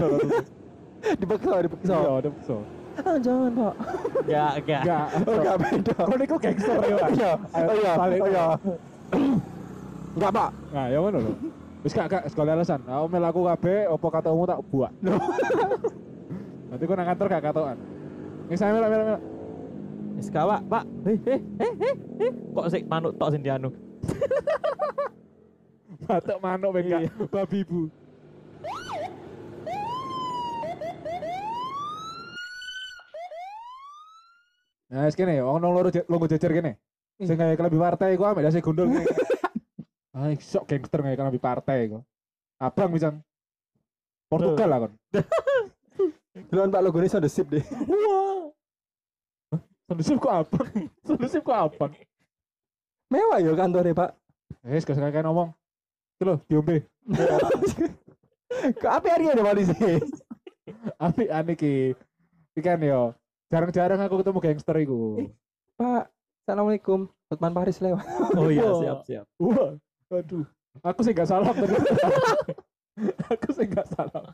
Dipaksa, 1.21 1.61
dipaksa. 1.61 1.93
Iya, 1.93 2.11
ada 2.17 2.29
pekso. 2.33 2.57
Ah, 2.93 3.17
jangan, 3.21 3.49
Pak. 3.53 3.73
Gak, 4.25 4.53
gak. 4.65 4.81
Enggak. 4.81 5.05
Oh, 5.29 5.37
gak 5.37 5.57
beda. 5.61 5.95
Kau 6.01 6.17
niku 6.17 6.35
gangster 6.41 6.77
ya. 6.81 6.95
Pak. 6.97 7.09
Iya, 7.13 7.31
oh 7.53 7.75
iya, 7.77 7.91
oh 7.93 8.29
iya. 8.33 8.45
Enggak, 10.17 10.31
Pak. 10.33 10.49
Nah, 10.73 10.85
ya 10.89 10.97
ngono 10.97 11.17
lho. 11.21 11.31
Wis 11.83 11.91
gak 11.91 12.07
gak 12.07 12.23
sekali 12.31 12.47
alasan. 12.47 12.79
Aku 12.87 13.11
mel 13.11 13.27
aku 13.27 13.43
kabeh 13.43 13.91
opo 13.91 14.07
katamu 14.07 14.47
tak 14.47 14.63
buak. 14.71 14.95
Nanti 16.71 16.83
kau 16.87 16.95
nang 16.95 17.11
kantor 17.11 17.27
gak 17.27 17.43
katokan. 17.51 17.77
Wis 18.47 18.55
saya 18.55 18.71
melok 18.71 18.87
melok 18.87 19.05
melok. 19.11 19.21
Wis 20.15 20.31
gak, 20.31 20.47
Pak. 20.47 20.61
Pak. 20.71 20.83
Eh, 21.03 21.19
eh, 21.27 21.41
eh, 21.59 21.73
eh, 21.83 21.95
eh. 22.23 22.31
Kok 22.55 22.67
sik 22.71 22.87
manuk 22.87 23.19
tok 23.19 23.35
sing 23.35 23.43
dianu? 23.43 23.67
Batok 26.07 26.39
manuk 26.39 26.71
ben 26.71 26.87
gak 26.87 27.03
babi 27.27 27.67
bu. 27.67 27.91
Nah, 34.93 35.09
wis 35.09 35.17
kene, 35.17 35.41
wong 35.41 35.57
nang 35.57 35.73
loro 35.73 35.89
longgo 35.89 36.29
jejer 36.31 36.53
kene. 36.53 36.77
Sing 37.17 37.35
kayak 37.35 37.59
kelebi 37.59 37.81
partai 37.81 38.15
iku 38.15 38.29
ambek 38.29 38.45
dasi 38.47 38.63
gundul 38.63 38.87
kene. 38.87 39.22
Ah, 40.13 40.29
sok 40.37 40.69
gangster 40.69 41.01
kayak 41.01 41.17
kelebi 41.17 41.41
partai 41.41 41.89
iku. 41.89 41.99
Abang 42.61 42.93
bisa 42.93 43.09
Portugal 44.29 44.69
lah 44.69 44.79
kon. 44.85 44.93
Duluan 46.49 46.69
Pak 46.69 46.81
logone 46.85 47.09
sound 47.09 47.25
sip 47.29 47.49
deh. 47.49 47.65
Wah. 47.89 48.53
Sendusip 49.89 50.17
kok 50.21 50.33
abang? 50.33 50.69
Sendusip 51.05 51.41
kok 51.43 51.59
abang? 51.59 51.93
Mewah 53.11 53.37
ya 53.37 53.53
kantornya, 53.53 53.93
Pak. 53.93 54.11
Wis 54.65 54.87
gak 54.87 54.97
kayak 54.97 55.27
ngomong. 55.27 55.53
Iki 56.17 56.23
lho, 56.23 56.35
diombe. 56.47 56.77
Kok 58.79 58.91
apa 59.01 59.07
hari 59.11 59.27
ada 59.27 59.43
polisi? 59.43 59.75
Apik 61.03 61.29
ane 61.29 61.53
ki. 61.57 61.91
Iki 62.55 62.61
kan 62.63 62.79
yo. 62.79 63.11
Jarang-jarang 63.51 63.99
aku 64.01 64.23
ketemu 64.23 64.39
gangster 64.39 64.75
iku. 64.79 65.19
Eh. 65.19 65.29
Pak, 65.75 66.07
Assalamualaikum. 66.45 67.09
Hotman 67.27 67.53
Paris 67.53 67.81
lewat. 67.81 68.05
Oh 68.37 68.47
iya, 68.47 68.69
Wah. 68.69 68.77
siap, 68.77 68.97
siap. 69.09 69.25
Wah, 69.41 69.73
aduh. 70.19 70.45
Aku 70.81 71.05
sih 71.05 71.13
gak 71.13 71.29
salah 71.29 71.53
tadi. 71.53 71.75
aku 73.33 73.49
sih 73.53 73.65
gak 73.69 73.87
salah. 73.93 74.33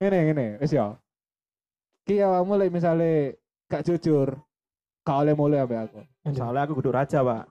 Ini, 0.00 0.32
ini, 0.32 0.46
wis 0.60 0.72
ya. 0.72 0.96
Ki 2.04 2.20
lek 2.20 2.72
misale 2.72 3.40
gak 3.68 3.84
jujur, 3.84 4.36
gak 5.04 5.18
oleh 5.20 5.34
mulai 5.36 5.64
ambek 5.64 5.88
aku. 5.88 6.00
Soalnya 6.32 6.64
aku 6.64 6.72
kudu 6.80 6.92
raja, 6.92 7.20
Pak. 7.20 7.44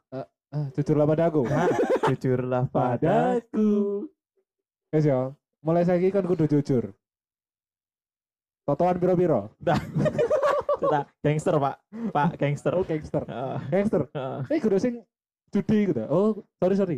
Ah, 0.56 0.68
jujurlah 0.72 1.06
padaku. 1.10 1.44
Jujurlah 2.10 2.64
pada 2.70 3.42
padaku. 3.42 4.06
Wis 4.94 5.10
ya, 5.10 5.34
mulai 5.66 5.84
saiki 5.84 6.14
kan 6.14 6.24
kudu 6.24 6.46
jujur. 6.48 6.94
Totoan 8.66 8.98
piro-piro? 8.98 9.54
Kita 10.82 11.06
gangster, 11.22 11.56
Pak. 11.60 11.76
Pak, 12.14 12.30
gangster. 12.40 12.72
Oh, 12.74 12.86
gangster. 12.86 13.24
Heeh. 13.26 13.58
Gangster. 13.70 14.02
heeh. 14.10 14.40
Eh, 14.54 14.60
kudu 14.62 14.78
sing 14.80 15.04
judi 15.56 15.78
gitu. 15.88 16.04
Oh, 16.12 16.44
sorry 16.60 16.76
sorry. 16.76 16.98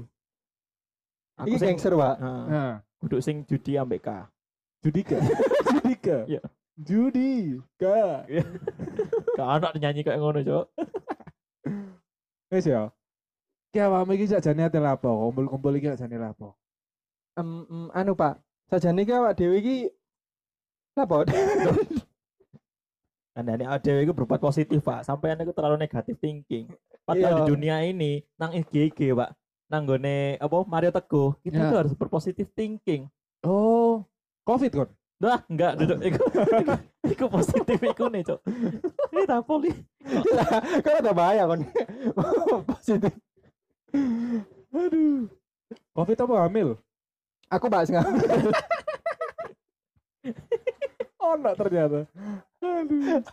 Aku 1.37 1.53
Ini 1.53 1.57
sing 1.61 1.69
gangster, 1.77 1.93
Pak. 1.93 2.15
Nah, 2.17 2.81
kudu 2.97 3.21
sing 3.21 3.45
judi 3.45 3.77
ambek 3.77 4.01
K. 4.01 4.09
Judika. 4.81 5.17
Judika. 5.77 6.17
Iya. 6.25 6.41
Judika. 6.81 8.25
Gak 9.37 9.49
anak 9.61 9.73
nyanyi 9.77 10.01
kayak 10.01 10.17
ngono, 10.17 10.41
Cok. 10.41 10.65
Wis 12.49 12.65
ya. 12.65 12.89
Ki 13.69 13.77
awakmu 13.83 14.17
iki 14.17 14.33
sakjane 14.33 14.65
ate 14.65 14.81
lapo? 14.81 15.29
Kumpul-kumpul 15.29 15.77
iki 15.77 15.93
sakjane 15.93 16.17
lapo? 16.17 16.57
Em, 17.37 17.69
em, 17.69 17.85
anu, 17.93 18.17
Pak. 18.17 18.41
Sajane 18.73 19.05
ki 19.05 19.13
awak 19.13 19.37
dhewe 19.37 19.61
iki 19.61 19.77
Apa? 20.97 21.29
Anda 23.37 23.53
ini 23.53 23.69
ada 23.69 23.93
itu 24.01 24.17
berbuat 24.17 24.41
positif, 24.41 24.81
Pak. 24.81 25.05
Sampai 25.05 25.37
itu 25.37 25.53
terlalu 25.53 25.77
negatif 25.77 26.17
thinking. 26.17 26.73
Padahal 27.07 27.31
Iya. 27.31 27.39
di 27.39 27.43
dunia 27.47 27.77
ini, 27.87 28.11
nang 28.35 28.51
IGG, 28.51 29.15
Pak. 29.15 29.31
Nang 29.71 29.87
gone 29.87 30.35
apa 30.35 30.55
Mario 30.67 30.91
Teguh, 30.91 31.39
kita 31.39 31.55
Ya. 31.55 31.71
tuh 31.71 31.77
harus 31.79 31.93
berpositif 31.95 32.51
thinking. 32.51 33.07
Oh, 33.47 34.03
Covid 34.43 34.71
kon. 34.75 34.89
Dah, 35.17 35.39
enggak 35.47 35.79
duduk 35.79 35.99
iku. 36.03 36.23
iku, 37.15 37.25
positif 37.31 37.79
iku 37.79 38.05
nih, 38.11 38.21
Cok. 38.21 38.39
Ini 39.15 39.23
tapol 39.25 39.63
nih. 39.63 39.75
Kan 40.83 40.93
ada 40.99 41.11
bahaya 41.15 41.47
kan. 41.47 41.59
Positif. 42.75 43.13
Aduh. 44.69 45.25
Covid 45.95 46.17
apa 46.21 46.33
hamil? 46.45 46.69
Aku 47.49 47.65
bahas 47.65 47.87
nggak? 47.87 48.03
Ono 51.23 51.51
ternyata. 51.55 51.99
Aduh. 52.61 53.23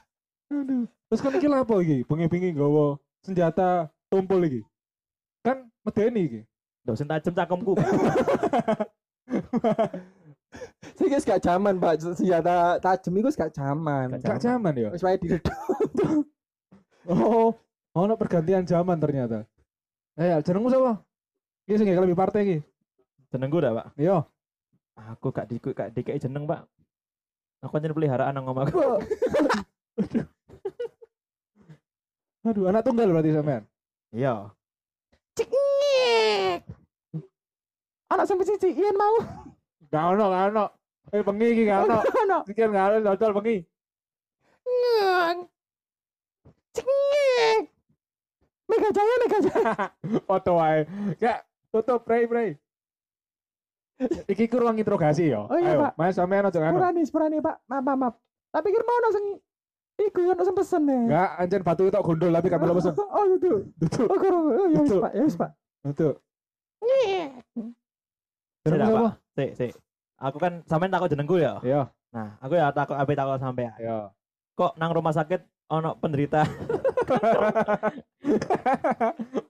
Aduh. 0.50 0.84
Terus 1.10 1.20
kan 1.20 1.32
iki 1.36 1.48
lapo 1.50 1.78
iki? 1.78 2.02
Bengi-bengi 2.06 2.54
nggawa 2.54 2.96
senjata 3.24 3.88
tumpul 4.12 4.44
iki. 4.44 4.60
Kan 5.40 5.66
medeni 5.80 6.20
iki. 6.28 6.40
Ndak 6.84 6.96
sing 7.00 7.08
tajem 7.08 7.32
cakemku. 7.32 7.72
Saya 10.94 11.08
guys 11.08 11.26
gak 11.32 11.42
zaman, 11.42 11.80
Pak. 11.80 12.04
Senjata 12.14 12.78
tajam 12.78 13.16
itu 13.16 13.28
gak 13.32 13.52
zaman. 13.56 14.20
Gak 14.20 14.38
zaman 14.44 14.72
ya. 14.76 14.88
Wis 14.92 15.02
wae 15.02 15.16
diredot. 15.16 15.56
Oh, 17.04 17.52
ono 17.96 18.16
pergantian 18.16 18.64
zaman 18.64 18.96
ternyata. 19.00 19.44
Eh, 20.16 20.32
jenengmu 20.44 20.72
sapa? 20.72 21.04
Iki 21.68 21.76
sing 21.80 21.88
lebih 21.90 22.16
partai 22.16 22.40
iki. 22.44 22.58
Jenengku 23.32 23.58
dah, 23.60 23.72
Pak. 23.76 23.86
Iya. 23.98 24.24
Aku 24.94 25.34
gak 25.34 25.50
di 25.50 25.58
gak 25.58 25.92
dikei 25.96 26.20
jeneng, 26.20 26.46
Pak. 26.46 26.68
Aku 27.64 27.80
nyen 27.80 27.96
peliharaan 27.96 28.36
nang 28.36 28.44
omahku. 28.44 29.00
Aduh, 32.44 32.68
anak 32.68 32.84
tunggal 32.84 33.08
berarti 33.08 33.32
sampean. 33.32 33.64
Iya. 34.12 34.52
Ceknyek. 35.32 36.60
Anak 38.12 38.24
sampai 38.28 38.44
cici, 38.44 38.68
Ian 38.76 39.00
mau. 39.00 39.16
Gak 39.88 40.04
ono, 40.12 40.24
gak 40.28 40.44
ono. 40.52 40.64
Eh, 41.08 41.24
bengi 41.24 41.46
iki 41.56 41.62
gak 41.64 41.88
ono. 41.88 41.98
Sekian 42.44 42.76
gak 42.76 42.86
ono 42.92 42.96
dodol 43.00 43.32
bengi. 43.40 43.56
Nyeng. 44.68 45.38
Ceknyek. 46.76 47.62
Mega 48.68 48.90
Jaya, 48.92 49.14
Mega 49.24 49.38
Jaya. 49.40 49.74
Foto 50.28 50.52
wae. 50.60 50.84
Gak 51.16 51.48
tutup 51.72 52.04
pray 52.04 52.28
pray. 52.28 52.48
Iki 54.28 54.52
ku 54.52 54.60
ruang 54.60 54.76
interogasi 54.76 55.32
ya. 55.32 55.48
Oh 55.48 55.56
iya, 55.56 55.80
Ayo, 55.80 55.82
Pak. 55.88 55.92
Mas 55.96 56.18
sampean 56.18 56.44
aja 56.44 56.60
ngono. 56.60 56.76
Sepurani, 56.76 57.02
sepurani, 57.08 57.36
Pak. 57.40 57.56
Maaf, 57.72 57.96
maaf. 57.96 58.14
Tak 58.52 58.62
pikir 58.68 58.84
mau 58.84 59.10
sing 59.16 59.24
Iku 59.94 60.26
ono 60.26 60.42
sing 60.42 60.56
pesen 60.58 60.82
nih. 60.90 61.02
Enggak, 61.06 61.30
anjen 61.38 61.62
batu 61.62 61.82
itu 61.86 61.98
gondol 62.02 62.30
tapi 62.34 62.48
kamu 62.50 62.74
pesen. 62.74 62.92
Oh, 63.14 63.24
itu. 63.30 63.52
Tutup. 63.78 64.10
Oh, 64.10 64.18
karo. 64.18 64.38
Oh, 64.50 64.66
ya 64.66 64.78
wis. 64.82 64.94
Pak. 64.98 65.12
Ya 65.14 65.22
wis, 65.22 65.36
Pak. 65.38 65.50
Tidak, 68.64 68.66
sapa? 68.66 68.98
Pak. 68.98 69.14
Sik, 69.34 69.50
sik. 69.54 69.72
Aku 70.18 70.36
kan 70.42 70.66
sampean 70.66 70.90
takut 70.90 71.10
jenengku 71.10 71.38
ya. 71.38 71.62
Iya, 71.62 71.90
Nah, 72.14 72.38
aku 72.38 72.54
ya 72.54 72.70
takut 72.70 72.94
ape 72.94 73.12
takut 73.14 73.38
sampean. 73.38 73.74
iya. 73.78 74.10
Kok 74.54 74.78
nang 74.78 74.94
rumah 74.94 75.10
sakit 75.10 75.42
ono 75.66 75.98
penderita 75.98 76.44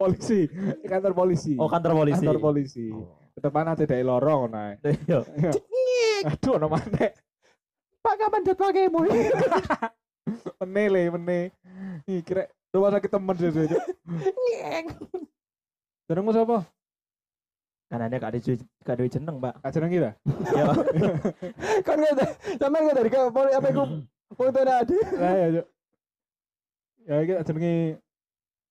polisi, 0.00 0.48
kantor 0.88 1.12
polisi. 1.12 1.60
oh 1.60 1.68
kantor 1.68 1.92
polisi. 2.00 2.24
Kantor 2.24 2.40
polisi. 2.40 2.88
Oh. 2.88 3.12
Depan 3.36 3.68
ada 3.68 3.84
dari 3.84 4.00
lorong 4.00 4.48
naik. 4.48 4.80
Iya. 5.04 5.20
Aduh, 6.24 6.56
ono 6.56 6.72
maneh. 6.72 7.12
Pak 8.00 8.14
kapan 8.16 8.40
jadwalmu? 8.48 9.00
Mene 10.64 10.82
le, 10.88 11.02
mene. 11.12 11.38
Ih, 12.08 12.20
kira 12.24 12.48
rumah 12.72 12.90
sakit 12.96 13.10
temen 13.12 13.36
sih. 13.36 13.50
sih. 13.52 13.66
Nyek. 14.08 14.86
Jenengmu 16.08 16.32
sapa? 16.32 16.64
Karena 17.88 18.18
gak 18.18 18.32
ada 18.34 18.38
gak 18.82 18.94
ada 18.96 19.04
jeneng, 19.06 19.36
Pak. 19.38 19.54
Kak 19.60 19.70
jeneng 19.76 19.90
kita? 19.92 20.10
Ya. 20.50 20.64
Kan 21.86 21.96
nggak 22.00 22.14
ada. 22.18 22.26
Sama 22.58 22.76
nggak 22.80 22.96
dari 22.96 23.10
kau 23.12 23.30
poli 23.30 23.52
apa 23.52 23.66
iku? 23.70 23.84
Foto 24.38 24.58
ada. 24.58 24.82
Nah, 25.14 25.32
ya, 25.36 25.46
Cuk. 25.60 25.66
Ya, 27.04 27.14
iki 27.20 27.32
tak 27.36 27.44
jenenge 27.52 27.74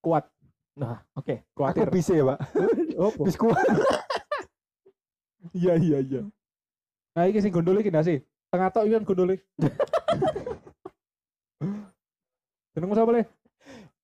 kuat, 0.01 0.25
Nah, 0.73 1.05
oke. 1.13 1.45
kuatir. 1.53 1.85
Aku 1.85 1.93
bisa 1.93 2.17
ya, 2.17 2.25
Pak. 2.33 2.39
Opo? 2.97 3.29
Bis 3.29 3.37
kuat. 3.37 3.61
Iya, 5.53 5.77
iya, 5.77 5.97
iya. 6.01 6.21
Nah, 7.13 7.29
iki 7.29 7.39
sing 7.45 7.53
gondol 7.53 7.77
iki 7.77 7.93
ndak 7.93 8.09
sih? 8.09 8.17
Tengah 8.49 8.73
tok 8.73 8.89
iki 8.89 8.97
kan 8.97 9.05
gondol 9.05 9.37
Jenengmu 12.73 12.95
sapa 12.97 13.11
le? 13.13 13.23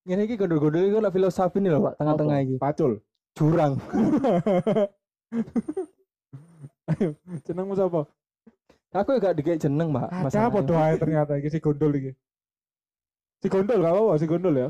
Ini 0.10 0.26
iki 0.26 0.42
gondol-gondol 0.42 0.90
iku 0.90 1.00
lah 1.02 1.14
filosofi 1.14 1.62
nih 1.62 1.70
loh, 1.70 1.90
Pak. 1.90 1.94
Tengah-tengah 2.02 2.38
iki. 2.42 2.56
Pacul. 2.58 2.92
Jurang. 3.38 3.78
Ayo, 6.90 7.10
jenengmu 7.46 7.78
sapa? 7.78 8.10
Aku 8.90 9.22
gak 9.22 9.38
dikek 9.38 9.62
jeneng, 9.62 9.94
Pak. 9.94 10.10
Ada 10.10 10.50
apa 10.50 10.60
doae 10.66 10.98
ternyata 10.98 11.38
iki 11.38 11.54
si 11.54 11.62
gondol 11.62 11.94
iki. 11.94 12.12
Si 13.40 13.48
gondol 13.54 13.86
gak 13.86 13.94
apa-apa, 13.94 14.14
si 14.18 14.26
gondol 14.26 14.56
ya. 14.58 14.70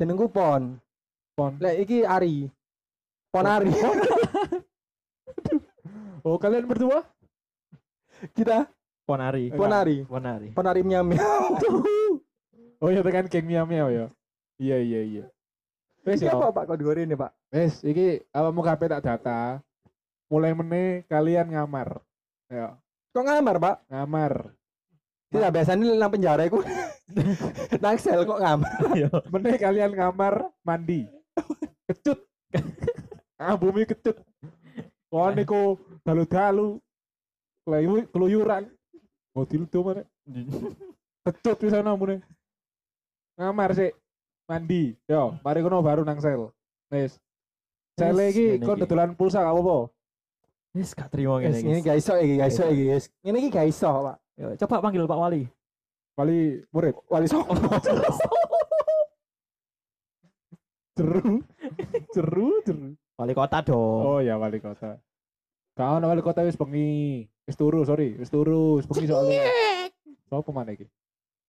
Jenengku 0.00 0.32
Pon. 0.32 0.80
Pon. 1.36 1.52
Lek 1.60 1.84
iki 1.84 2.08
Ari. 2.08 2.48
Pon 3.28 3.46
Ari. 3.46 3.72
Oh, 6.20 6.36
kalian 6.36 6.68
berdua? 6.68 7.00
Kita 8.36 8.68
Ponari. 9.10 9.50
Pon 9.50 9.74
Ari. 9.74 9.96
Ponari. 10.06 10.48
Pon 10.54 10.66
Ari 10.70 10.80
miam 10.86 11.06
miam. 11.10 11.44
Oh 12.80 12.88
iya 12.88 13.04
tekan 13.04 13.28
geng 13.28 13.44
miau 13.44 13.68
miau 13.68 13.92
ya. 13.92 14.08
Iya 14.56 14.80
iya 14.80 15.00
iya. 15.04 15.24
Wes 16.00 16.24
ya. 16.24 16.32
apa 16.32 16.48
Pak 16.48 16.64
kok 16.64 16.80
digoreng 16.80 17.04
ini, 17.04 17.12
Pak? 17.12 17.28
Wes 17.52 17.84
iki 17.84 18.24
apa 18.32 18.48
mau 18.48 18.64
kabeh 18.64 18.88
tak 18.88 19.04
data. 19.04 19.60
Mulai 20.32 20.56
meneh 20.56 21.04
kalian 21.04 21.52
ngamar. 21.52 22.00
Ya, 22.48 22.80
Kok 23.12 23.20
ngamar, 23.20 23.56
Pak? 23.60 23.76
ngamar. 23.92 24.32
Tidak 25.28 25.50
biasanya 25.52 25.92
nang 25.92 26.08
penjara 26.08 26.48
iku. 26.48 26.64
nang 27.84 28.00
sel 28.00 28.24
kok 28.24 28.40
ngamar. 28.40 28.72
Iya. 28.96 29.12
Meneh 29.28 29.54
kalian 29.60 29.92
ngamar 29.92 30.48
mandi. 30.64 31.04
Kecut. 31.84 32.16
ah 33.36 33.60
bumi 33.60 33.84
kecut. 33.84 34.16
Wah 35.12 35.36
niku 35.36 35.76
dalu-dalu. 36.00 36.80
Keluyuran. 38.08 38.72
Mau 39.34 39.46
diludo 39.46 39.78
mana? 39.86 40.02
Kecut 41.26 41.56
bisa 41.62 41.82
namune. 41.84 42.20
Ngamar 43.38 43.70
sih. 43.76 43.94
Mandi. 44.50 44.98
Yo, 45.06 45.38
mari 45.46 45.62
kono 45.62 45.78
baru 45.78 46.02
nang 46.02 46.18
sel. 46.18 46.50
Wes. 46.90 47.16
Sel 47.94 48.18
iki 48.26 48.58
ngene 48.58 48.66
kon 48.66 48.80
dodolan 48.82 49.14
pulsa 49.14 49.44
gak 49.44 49.54
apa-apa. 49.54 49.76
Wis 50.74 50.94
gak 50.94 51.10
Guys, 51.14 51.62
ngene 51.62 51.62
ini 51.62 51.78
iki. 51.78 51.86
gak 51.86 51.96
iso 51.98 52.12
iki, 52.18 52.34
gak 52.38 52.50
iso 52.50 52.64
iki, 52.70 52.84
guys. 52.90 53.04
Ini 53.22 53.36
iki 53.38 53.50
gak 53.50 53.66
iso, 53.70 53.90
Pak. 53.90 54.16
Yo, 54.38 54.46
Coba 54.66 54.82
panggil 54.82 55.06
Pak 55.06 55.18
Wali. 55.18 55.42
Wali 56.18 56.38
murid. 56.74 56.94
Wali 57.06 57.26
Songo. 57.30 57.54
Jeru. 61.00 61.40
Jeru, 62.12 62.48
jeru. 62.66 62.92
Wali 63.16 63.32
kota 63.32 63.64
dong. 63.64 64.00
Oh 64.04 64.20
ya 64.20 64.36
wali 64.36 64.60
kota. 64.60 65.00
Kau 65.72 65.96
wali 65.96 66.20
kota 66.20 66.44
wis 66.44 66.60
bengi. 66.60 67.24
Wis 67.50 67.58
turu, 67.58 67.82
sorry. 67.82 68.14
Wis 68.14 68.30
turu, 68.30 68.78
wis 68.78 68.86
bengi 68.86 69.10
soalnya. 69.10 69.42
Sopo 70.30 70.54
mana 70.54 70.70
iki? 70.70 70.86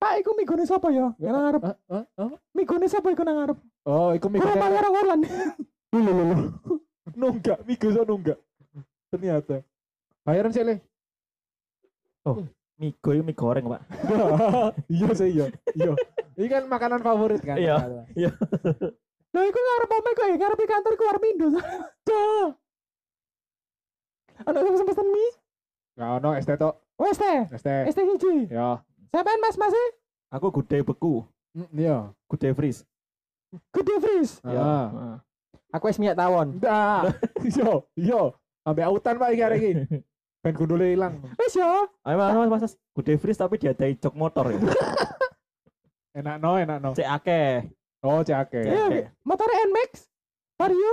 Pak, 0.01 0.17
iku 0.17 0.33
migone 0.33 0.65
sapa 0.65 0.89
ya? 0.89 1.13
Yang 1.21 1.33
nang 1.37 1.43
ngarep. 1.45 1.61
Hah? 1.61 1.77
Hah? 1.93 2.05
Hah? 2.17 2.31
Migone 2.57 2.89
sapa 2.89 3.13
iku 3.13 3.21
nang 3.21 3.37
ngarep? 3.37 3.57
Oh, 3.85 4.09
iku 4.17 4.33
migo. 4.33 4.41
Ora 4.41 4.57
bayar 4.57 4.89
orang 4.89 5.21
Lho 5.93 5.99
lho 6.01 6.23
lho. 6.25 6.37
Nunggak, 7.13 7.61
migo 7.69 7.93
so 7.93 8.01
nunggak. 8.01 8.41
Ternyata. 9.13 9.61
Bayaran 10.25 10.49
sih, 10.49 10.65
Le. 10.65 10.81
Migo 12.81 13.09
itu 13.13 13.21
mie 13.21 13.37
goreng, 13.37 13.69
Pak. 13.69 13.81
iya 14.97 15.09
sih, 15.13 15.29
iya. 15.37 15.53
Iya. 15.77 15.93
Ini 16.33 16.47
kan 16.49 16.65
makanan 16.65 17.05
favorit 17.05 17.45
kan. 17.45 17.61
Iya. 17.61 17.77
Lah 19.37 19.43
iku 19.45 19.59
ngarep 19.61 19.91
apa 20.01 20.07
iku 20.17 20.21
ya? 20.25 20.35
Ngarep 20.41 20.57
di 20.57 20.65
kantor 20.65 20.91
iku 20.97 21.05
arep 21.13 21.23
Indo. 21.29 21.47
Ana 24.49 24.65
sing 24.65 24.89
pesen 24.89 25.05
mie? 25.13 25.29
Gak 25.97 26.09
ono 26.19 26.29
ST 26.37 26.51
tok. 26.55 26.75
Wes 26.97 27.17
teh. 27.17 27.39
ST. 27.51 27.67
ST 27.91 27.99
hiji. 27.99 28.35
Ya. 28.47 28.79
Sampean 29.11 29.39
Mas 29.41 29.57
Mas 29.57 29.73
e? 29.73 29.85
Aku 30.31 30.47
gudeg 30.49 30.87
beku, 30.87 31.27
Mm, 31.51 31.67
Iya. 31.75 31.97
gudeg 32.31 32.55
freeze. 32.55 32.87
Gede 33.75 33.99
freeze. 33.99 34.39
Ya. 34.47 34.55
Ah. 34.55 34.85
Heeh. 34.87 35.15
Aku 35.75 35.91
wis 35.91 35.99
minyak 35.99 36.15
tawon. 36.15 36.55
Ndak. 36.59 37.19
Iya, 37.51 37.71
iya. 37.99 38.21
Sampai 38.63 38.83
autan 38.87 39.19
Pak 39.19 39.29
iki 39.35 39.43
hari 39.43 39.57
iki. 39.59 39.71
Ben 40.43 40.55
gundule 40.55 40.95
ilang. 40.95 41.19
Wis 41.35 41.53
ya. 41.53 41.85
Ayo 42.07 42.15
mas, 42.17 42.33
mas, 42.33 42.61
mas, 42.63 42.73
gudeg 42.95 43.19
freeze 43.19 43.37
tapi 43.37 43.59
diadai 43.59 43.99
jok 43.99 44.15
motor 44.15 44.55
ya. 44.55 44.57
Enak 46.17 46.35
no, 46.39 46.55
enak 46.55 46.77
no. 46.79 46.91
Cek 46.95 47.07
akeh. 47.07 47.67
Oh, 48.03 48.23
cek 48.23 48.47
akeh. 48.47 48.63
Iya, 48.63 48.83
akeh. 48.87 49.05
motor 49.23 49.47
NMAX. 49.47 50.07
Vario 50.55 50.91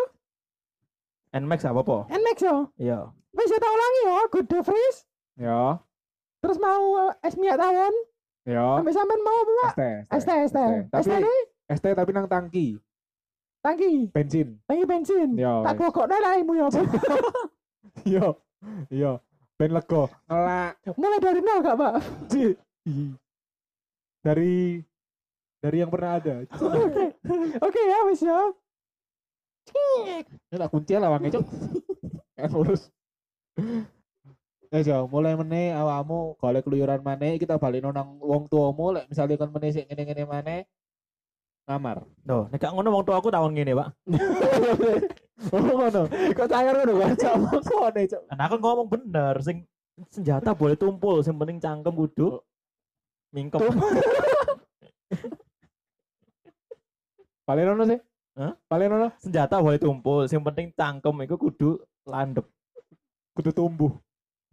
Nmax 1.44 1.60
apa 1.66 1.80
po? 1.84 1.96
NMAX 2.08 2.38
ya. 2.42 2.56
Iya. 2.78 2.98
Wis 3.34 3.50
tak 3.52 3.70
ulangi 3.70 4.00
ya, 4.02 4.18
gede 4.34 4.58
freeze. 4.64 4.98
Ya, 5.38 5.78
Terus 6.38 6.58
mau 6.58 7.10
eh, 7.10 7.26
es 7.26 7.34
minyak 7.38 7.58
tawon. 7.58 7.94
ya. 8.42 8.66
Sampai 8.80 8.94
sampean 8.94 9.20
mau 9.22 9.38
apa, 9.38 9.52
Pak? 9.52 9.72
ST. 9.72 9.82
ST, 10.18 10.30
ST. 10.50 10.58
Tapi 10.90 11.32
ST 11.68 11.86
tapi 11.92 12.10
nang 12.10 12.26
tangki 12.26 12.78
tangki, 13.58 14.08
bensin. 14.14 14.56
tangki 14.64 14.84
bensin. 14.86 15.28
Ya. 15.36 15.60
Tak 15.66 15.76
wes. 15.76 15.90
kokokno 15.90 16.16
lah 16.16 16.34
imu 16.38 16.52
ya, 16.56 16.66
Pak. 16.72 16.84
Iya. 18.06 18.26
Iya. 18.88 19.12
Ben 19.58 19.74
lego. 19.74 20.06
Ngelak. 20.30 20.72
Mulai 20.94 21.18
dari 21.18 21.40
nol 21.42 21.58
gak, 21.60 21.76
Pak? 21.76 21.92
Ci. 22.30 22.54
Dari 24.22 24.78
dari 25.58 25.76
yang 25.82 25.90
pernah 25.90 26.22
ada. 26.22 26.46
Oke. 26.86 27.06
Oke 27.58 27.80
ya, 27.82 27.98
wis 28.06 28.22
ya. 28.22 28.38
Ini 29.72 30.56
tak 30.56 30.70
kunci 30.72 30.92
lah 30.96 31.10
wangnya, 31.12 31.30
Cok. 31.38 31.44
Kan 32.38 32.50
urus. 32.54 32.82
Eh 34.68 34.84
jo, 34.84 35.08
mulai 35.08 35.32
meneh 35.32 35.72
awakmu 35.72 36.36
golek 36.36 36.68
keluyuran 36.68 37.00
maneh 37.00 37.40
kita 37.40 37.56
balik 37.56 37.80
nang 37.80 38.20
wong 38.20 38.52
tuamu 38.52 38.92
lek 38.92 39.08
misalnya 39.08 39.40
kon 39.40 39.48
meneh 39.48 39.72
sik 39.72 39.88
ngene-ngene 39.88 40.28
maneh 40.28 40.60
ngamar. 41.64 42.04
Loh, 42.28 42.52
nek 42.52 42.60
gak 42.60 42.72
ngono 42.76 42.88
wong 42.92 43.04
tua 43.04 43.16
aku 43.16 43.32
tahun 43.32 43.52
ngene, 43.56 43.72
Pak. 43.76 43.88
Oh 45.54 45.62
ngono. 45.62 46.10
Kok 46.34 46.48
sangar 46.50 46.74
ngono 46.82 46.92
kok? 46.98 47.10
Sama 47.22 47.62
kone, 47.62 48.02
Cok. 48.10 48.22
Nah, 48.34 48.44
aku 48.50 48.56
ngomong 48.58 48.88
bener, 48.90 49.34
sing 49.38 49.62
senjata 50.10 50.50
boleh 50.50 50.74
tumpul, 50.74 51.22
sing 51.22 51.38
penting 51.38 51.62
cangkem 51.62 51.94
kudu 51.94 52.42
mingkem. 53.30 53.62
Paling 57.46 57.66
ono 57.72 57.84
sih? 57.86 58.00
Hah? 58.38 58.54
Paling 58.70 58.86
ono 58.94 59.10
senjata 59.18 59.58
boleh 59.58 59.82
tumpul, 59.82 60.30
sing 60.30 60.38
penting 60.46 60.70
cangkem 60.78 61.26
iku 61.26 61.34
kudu 61.34 61.82
landep. 62.06 62.46
kudu 63.34 63.50
tumbuh. 63.54 63.90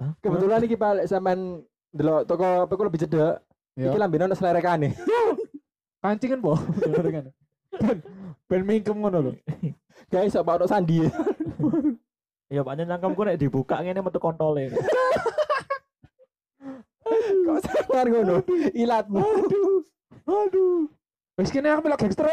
Hah? 0.02 0.13
Kebetulan 0.21 0.62
iki 0.65 0.78
Pak 0.78 0.91
lek 1.02 1.08
sampean 1.10 1.62
delok 1.93 2.26
toko 2.26 2.65
apa 2.65 2.74
ku 2.74 2.86
lebih 2.86 3.02
cedek. 3.06 3.41
Ya. 3.78 3.93
Iki 3.93 3.98
lambene 4.02 4.26
ono 4.30 4.38
selerekane. 4.38 4.93
Kancingan 6.02 6.41
po. 6.41 6.58
Bener 6.82 7.06
kan. 7.15 7.26
Ben 7.82 7.98
ben 8.45 8.62
mingkem 8.65 8.98
ngono 8.98 9.17
lho. 9.21 9.32
Guys, 10.10 10.38
apa 10.38 10.62
ono 10.62 10.65
sandi. 10.69 11.02
Ya 12.50 12.62
paknya 12.62 12.86
cangkemku 12.93 13.21
nek 13.26 13.41
dibuka 13.41 13.82
ngene 13.82 14.06
metu 14.06 14.21
kontole. 14.21 14.69
Kok 17.45 17.60
sangar 17.62 18.06
ngono? 18.10 18.41
Ilatmu. 18.74 19.21
Aduh. 19.21 19.82
Aduh. 20.26 20.89
Wis 21.38 21.50
kene 21.54 21.74
aku 21.74 21.89
melok 21.89 22.06
gangster. 22.06 22.26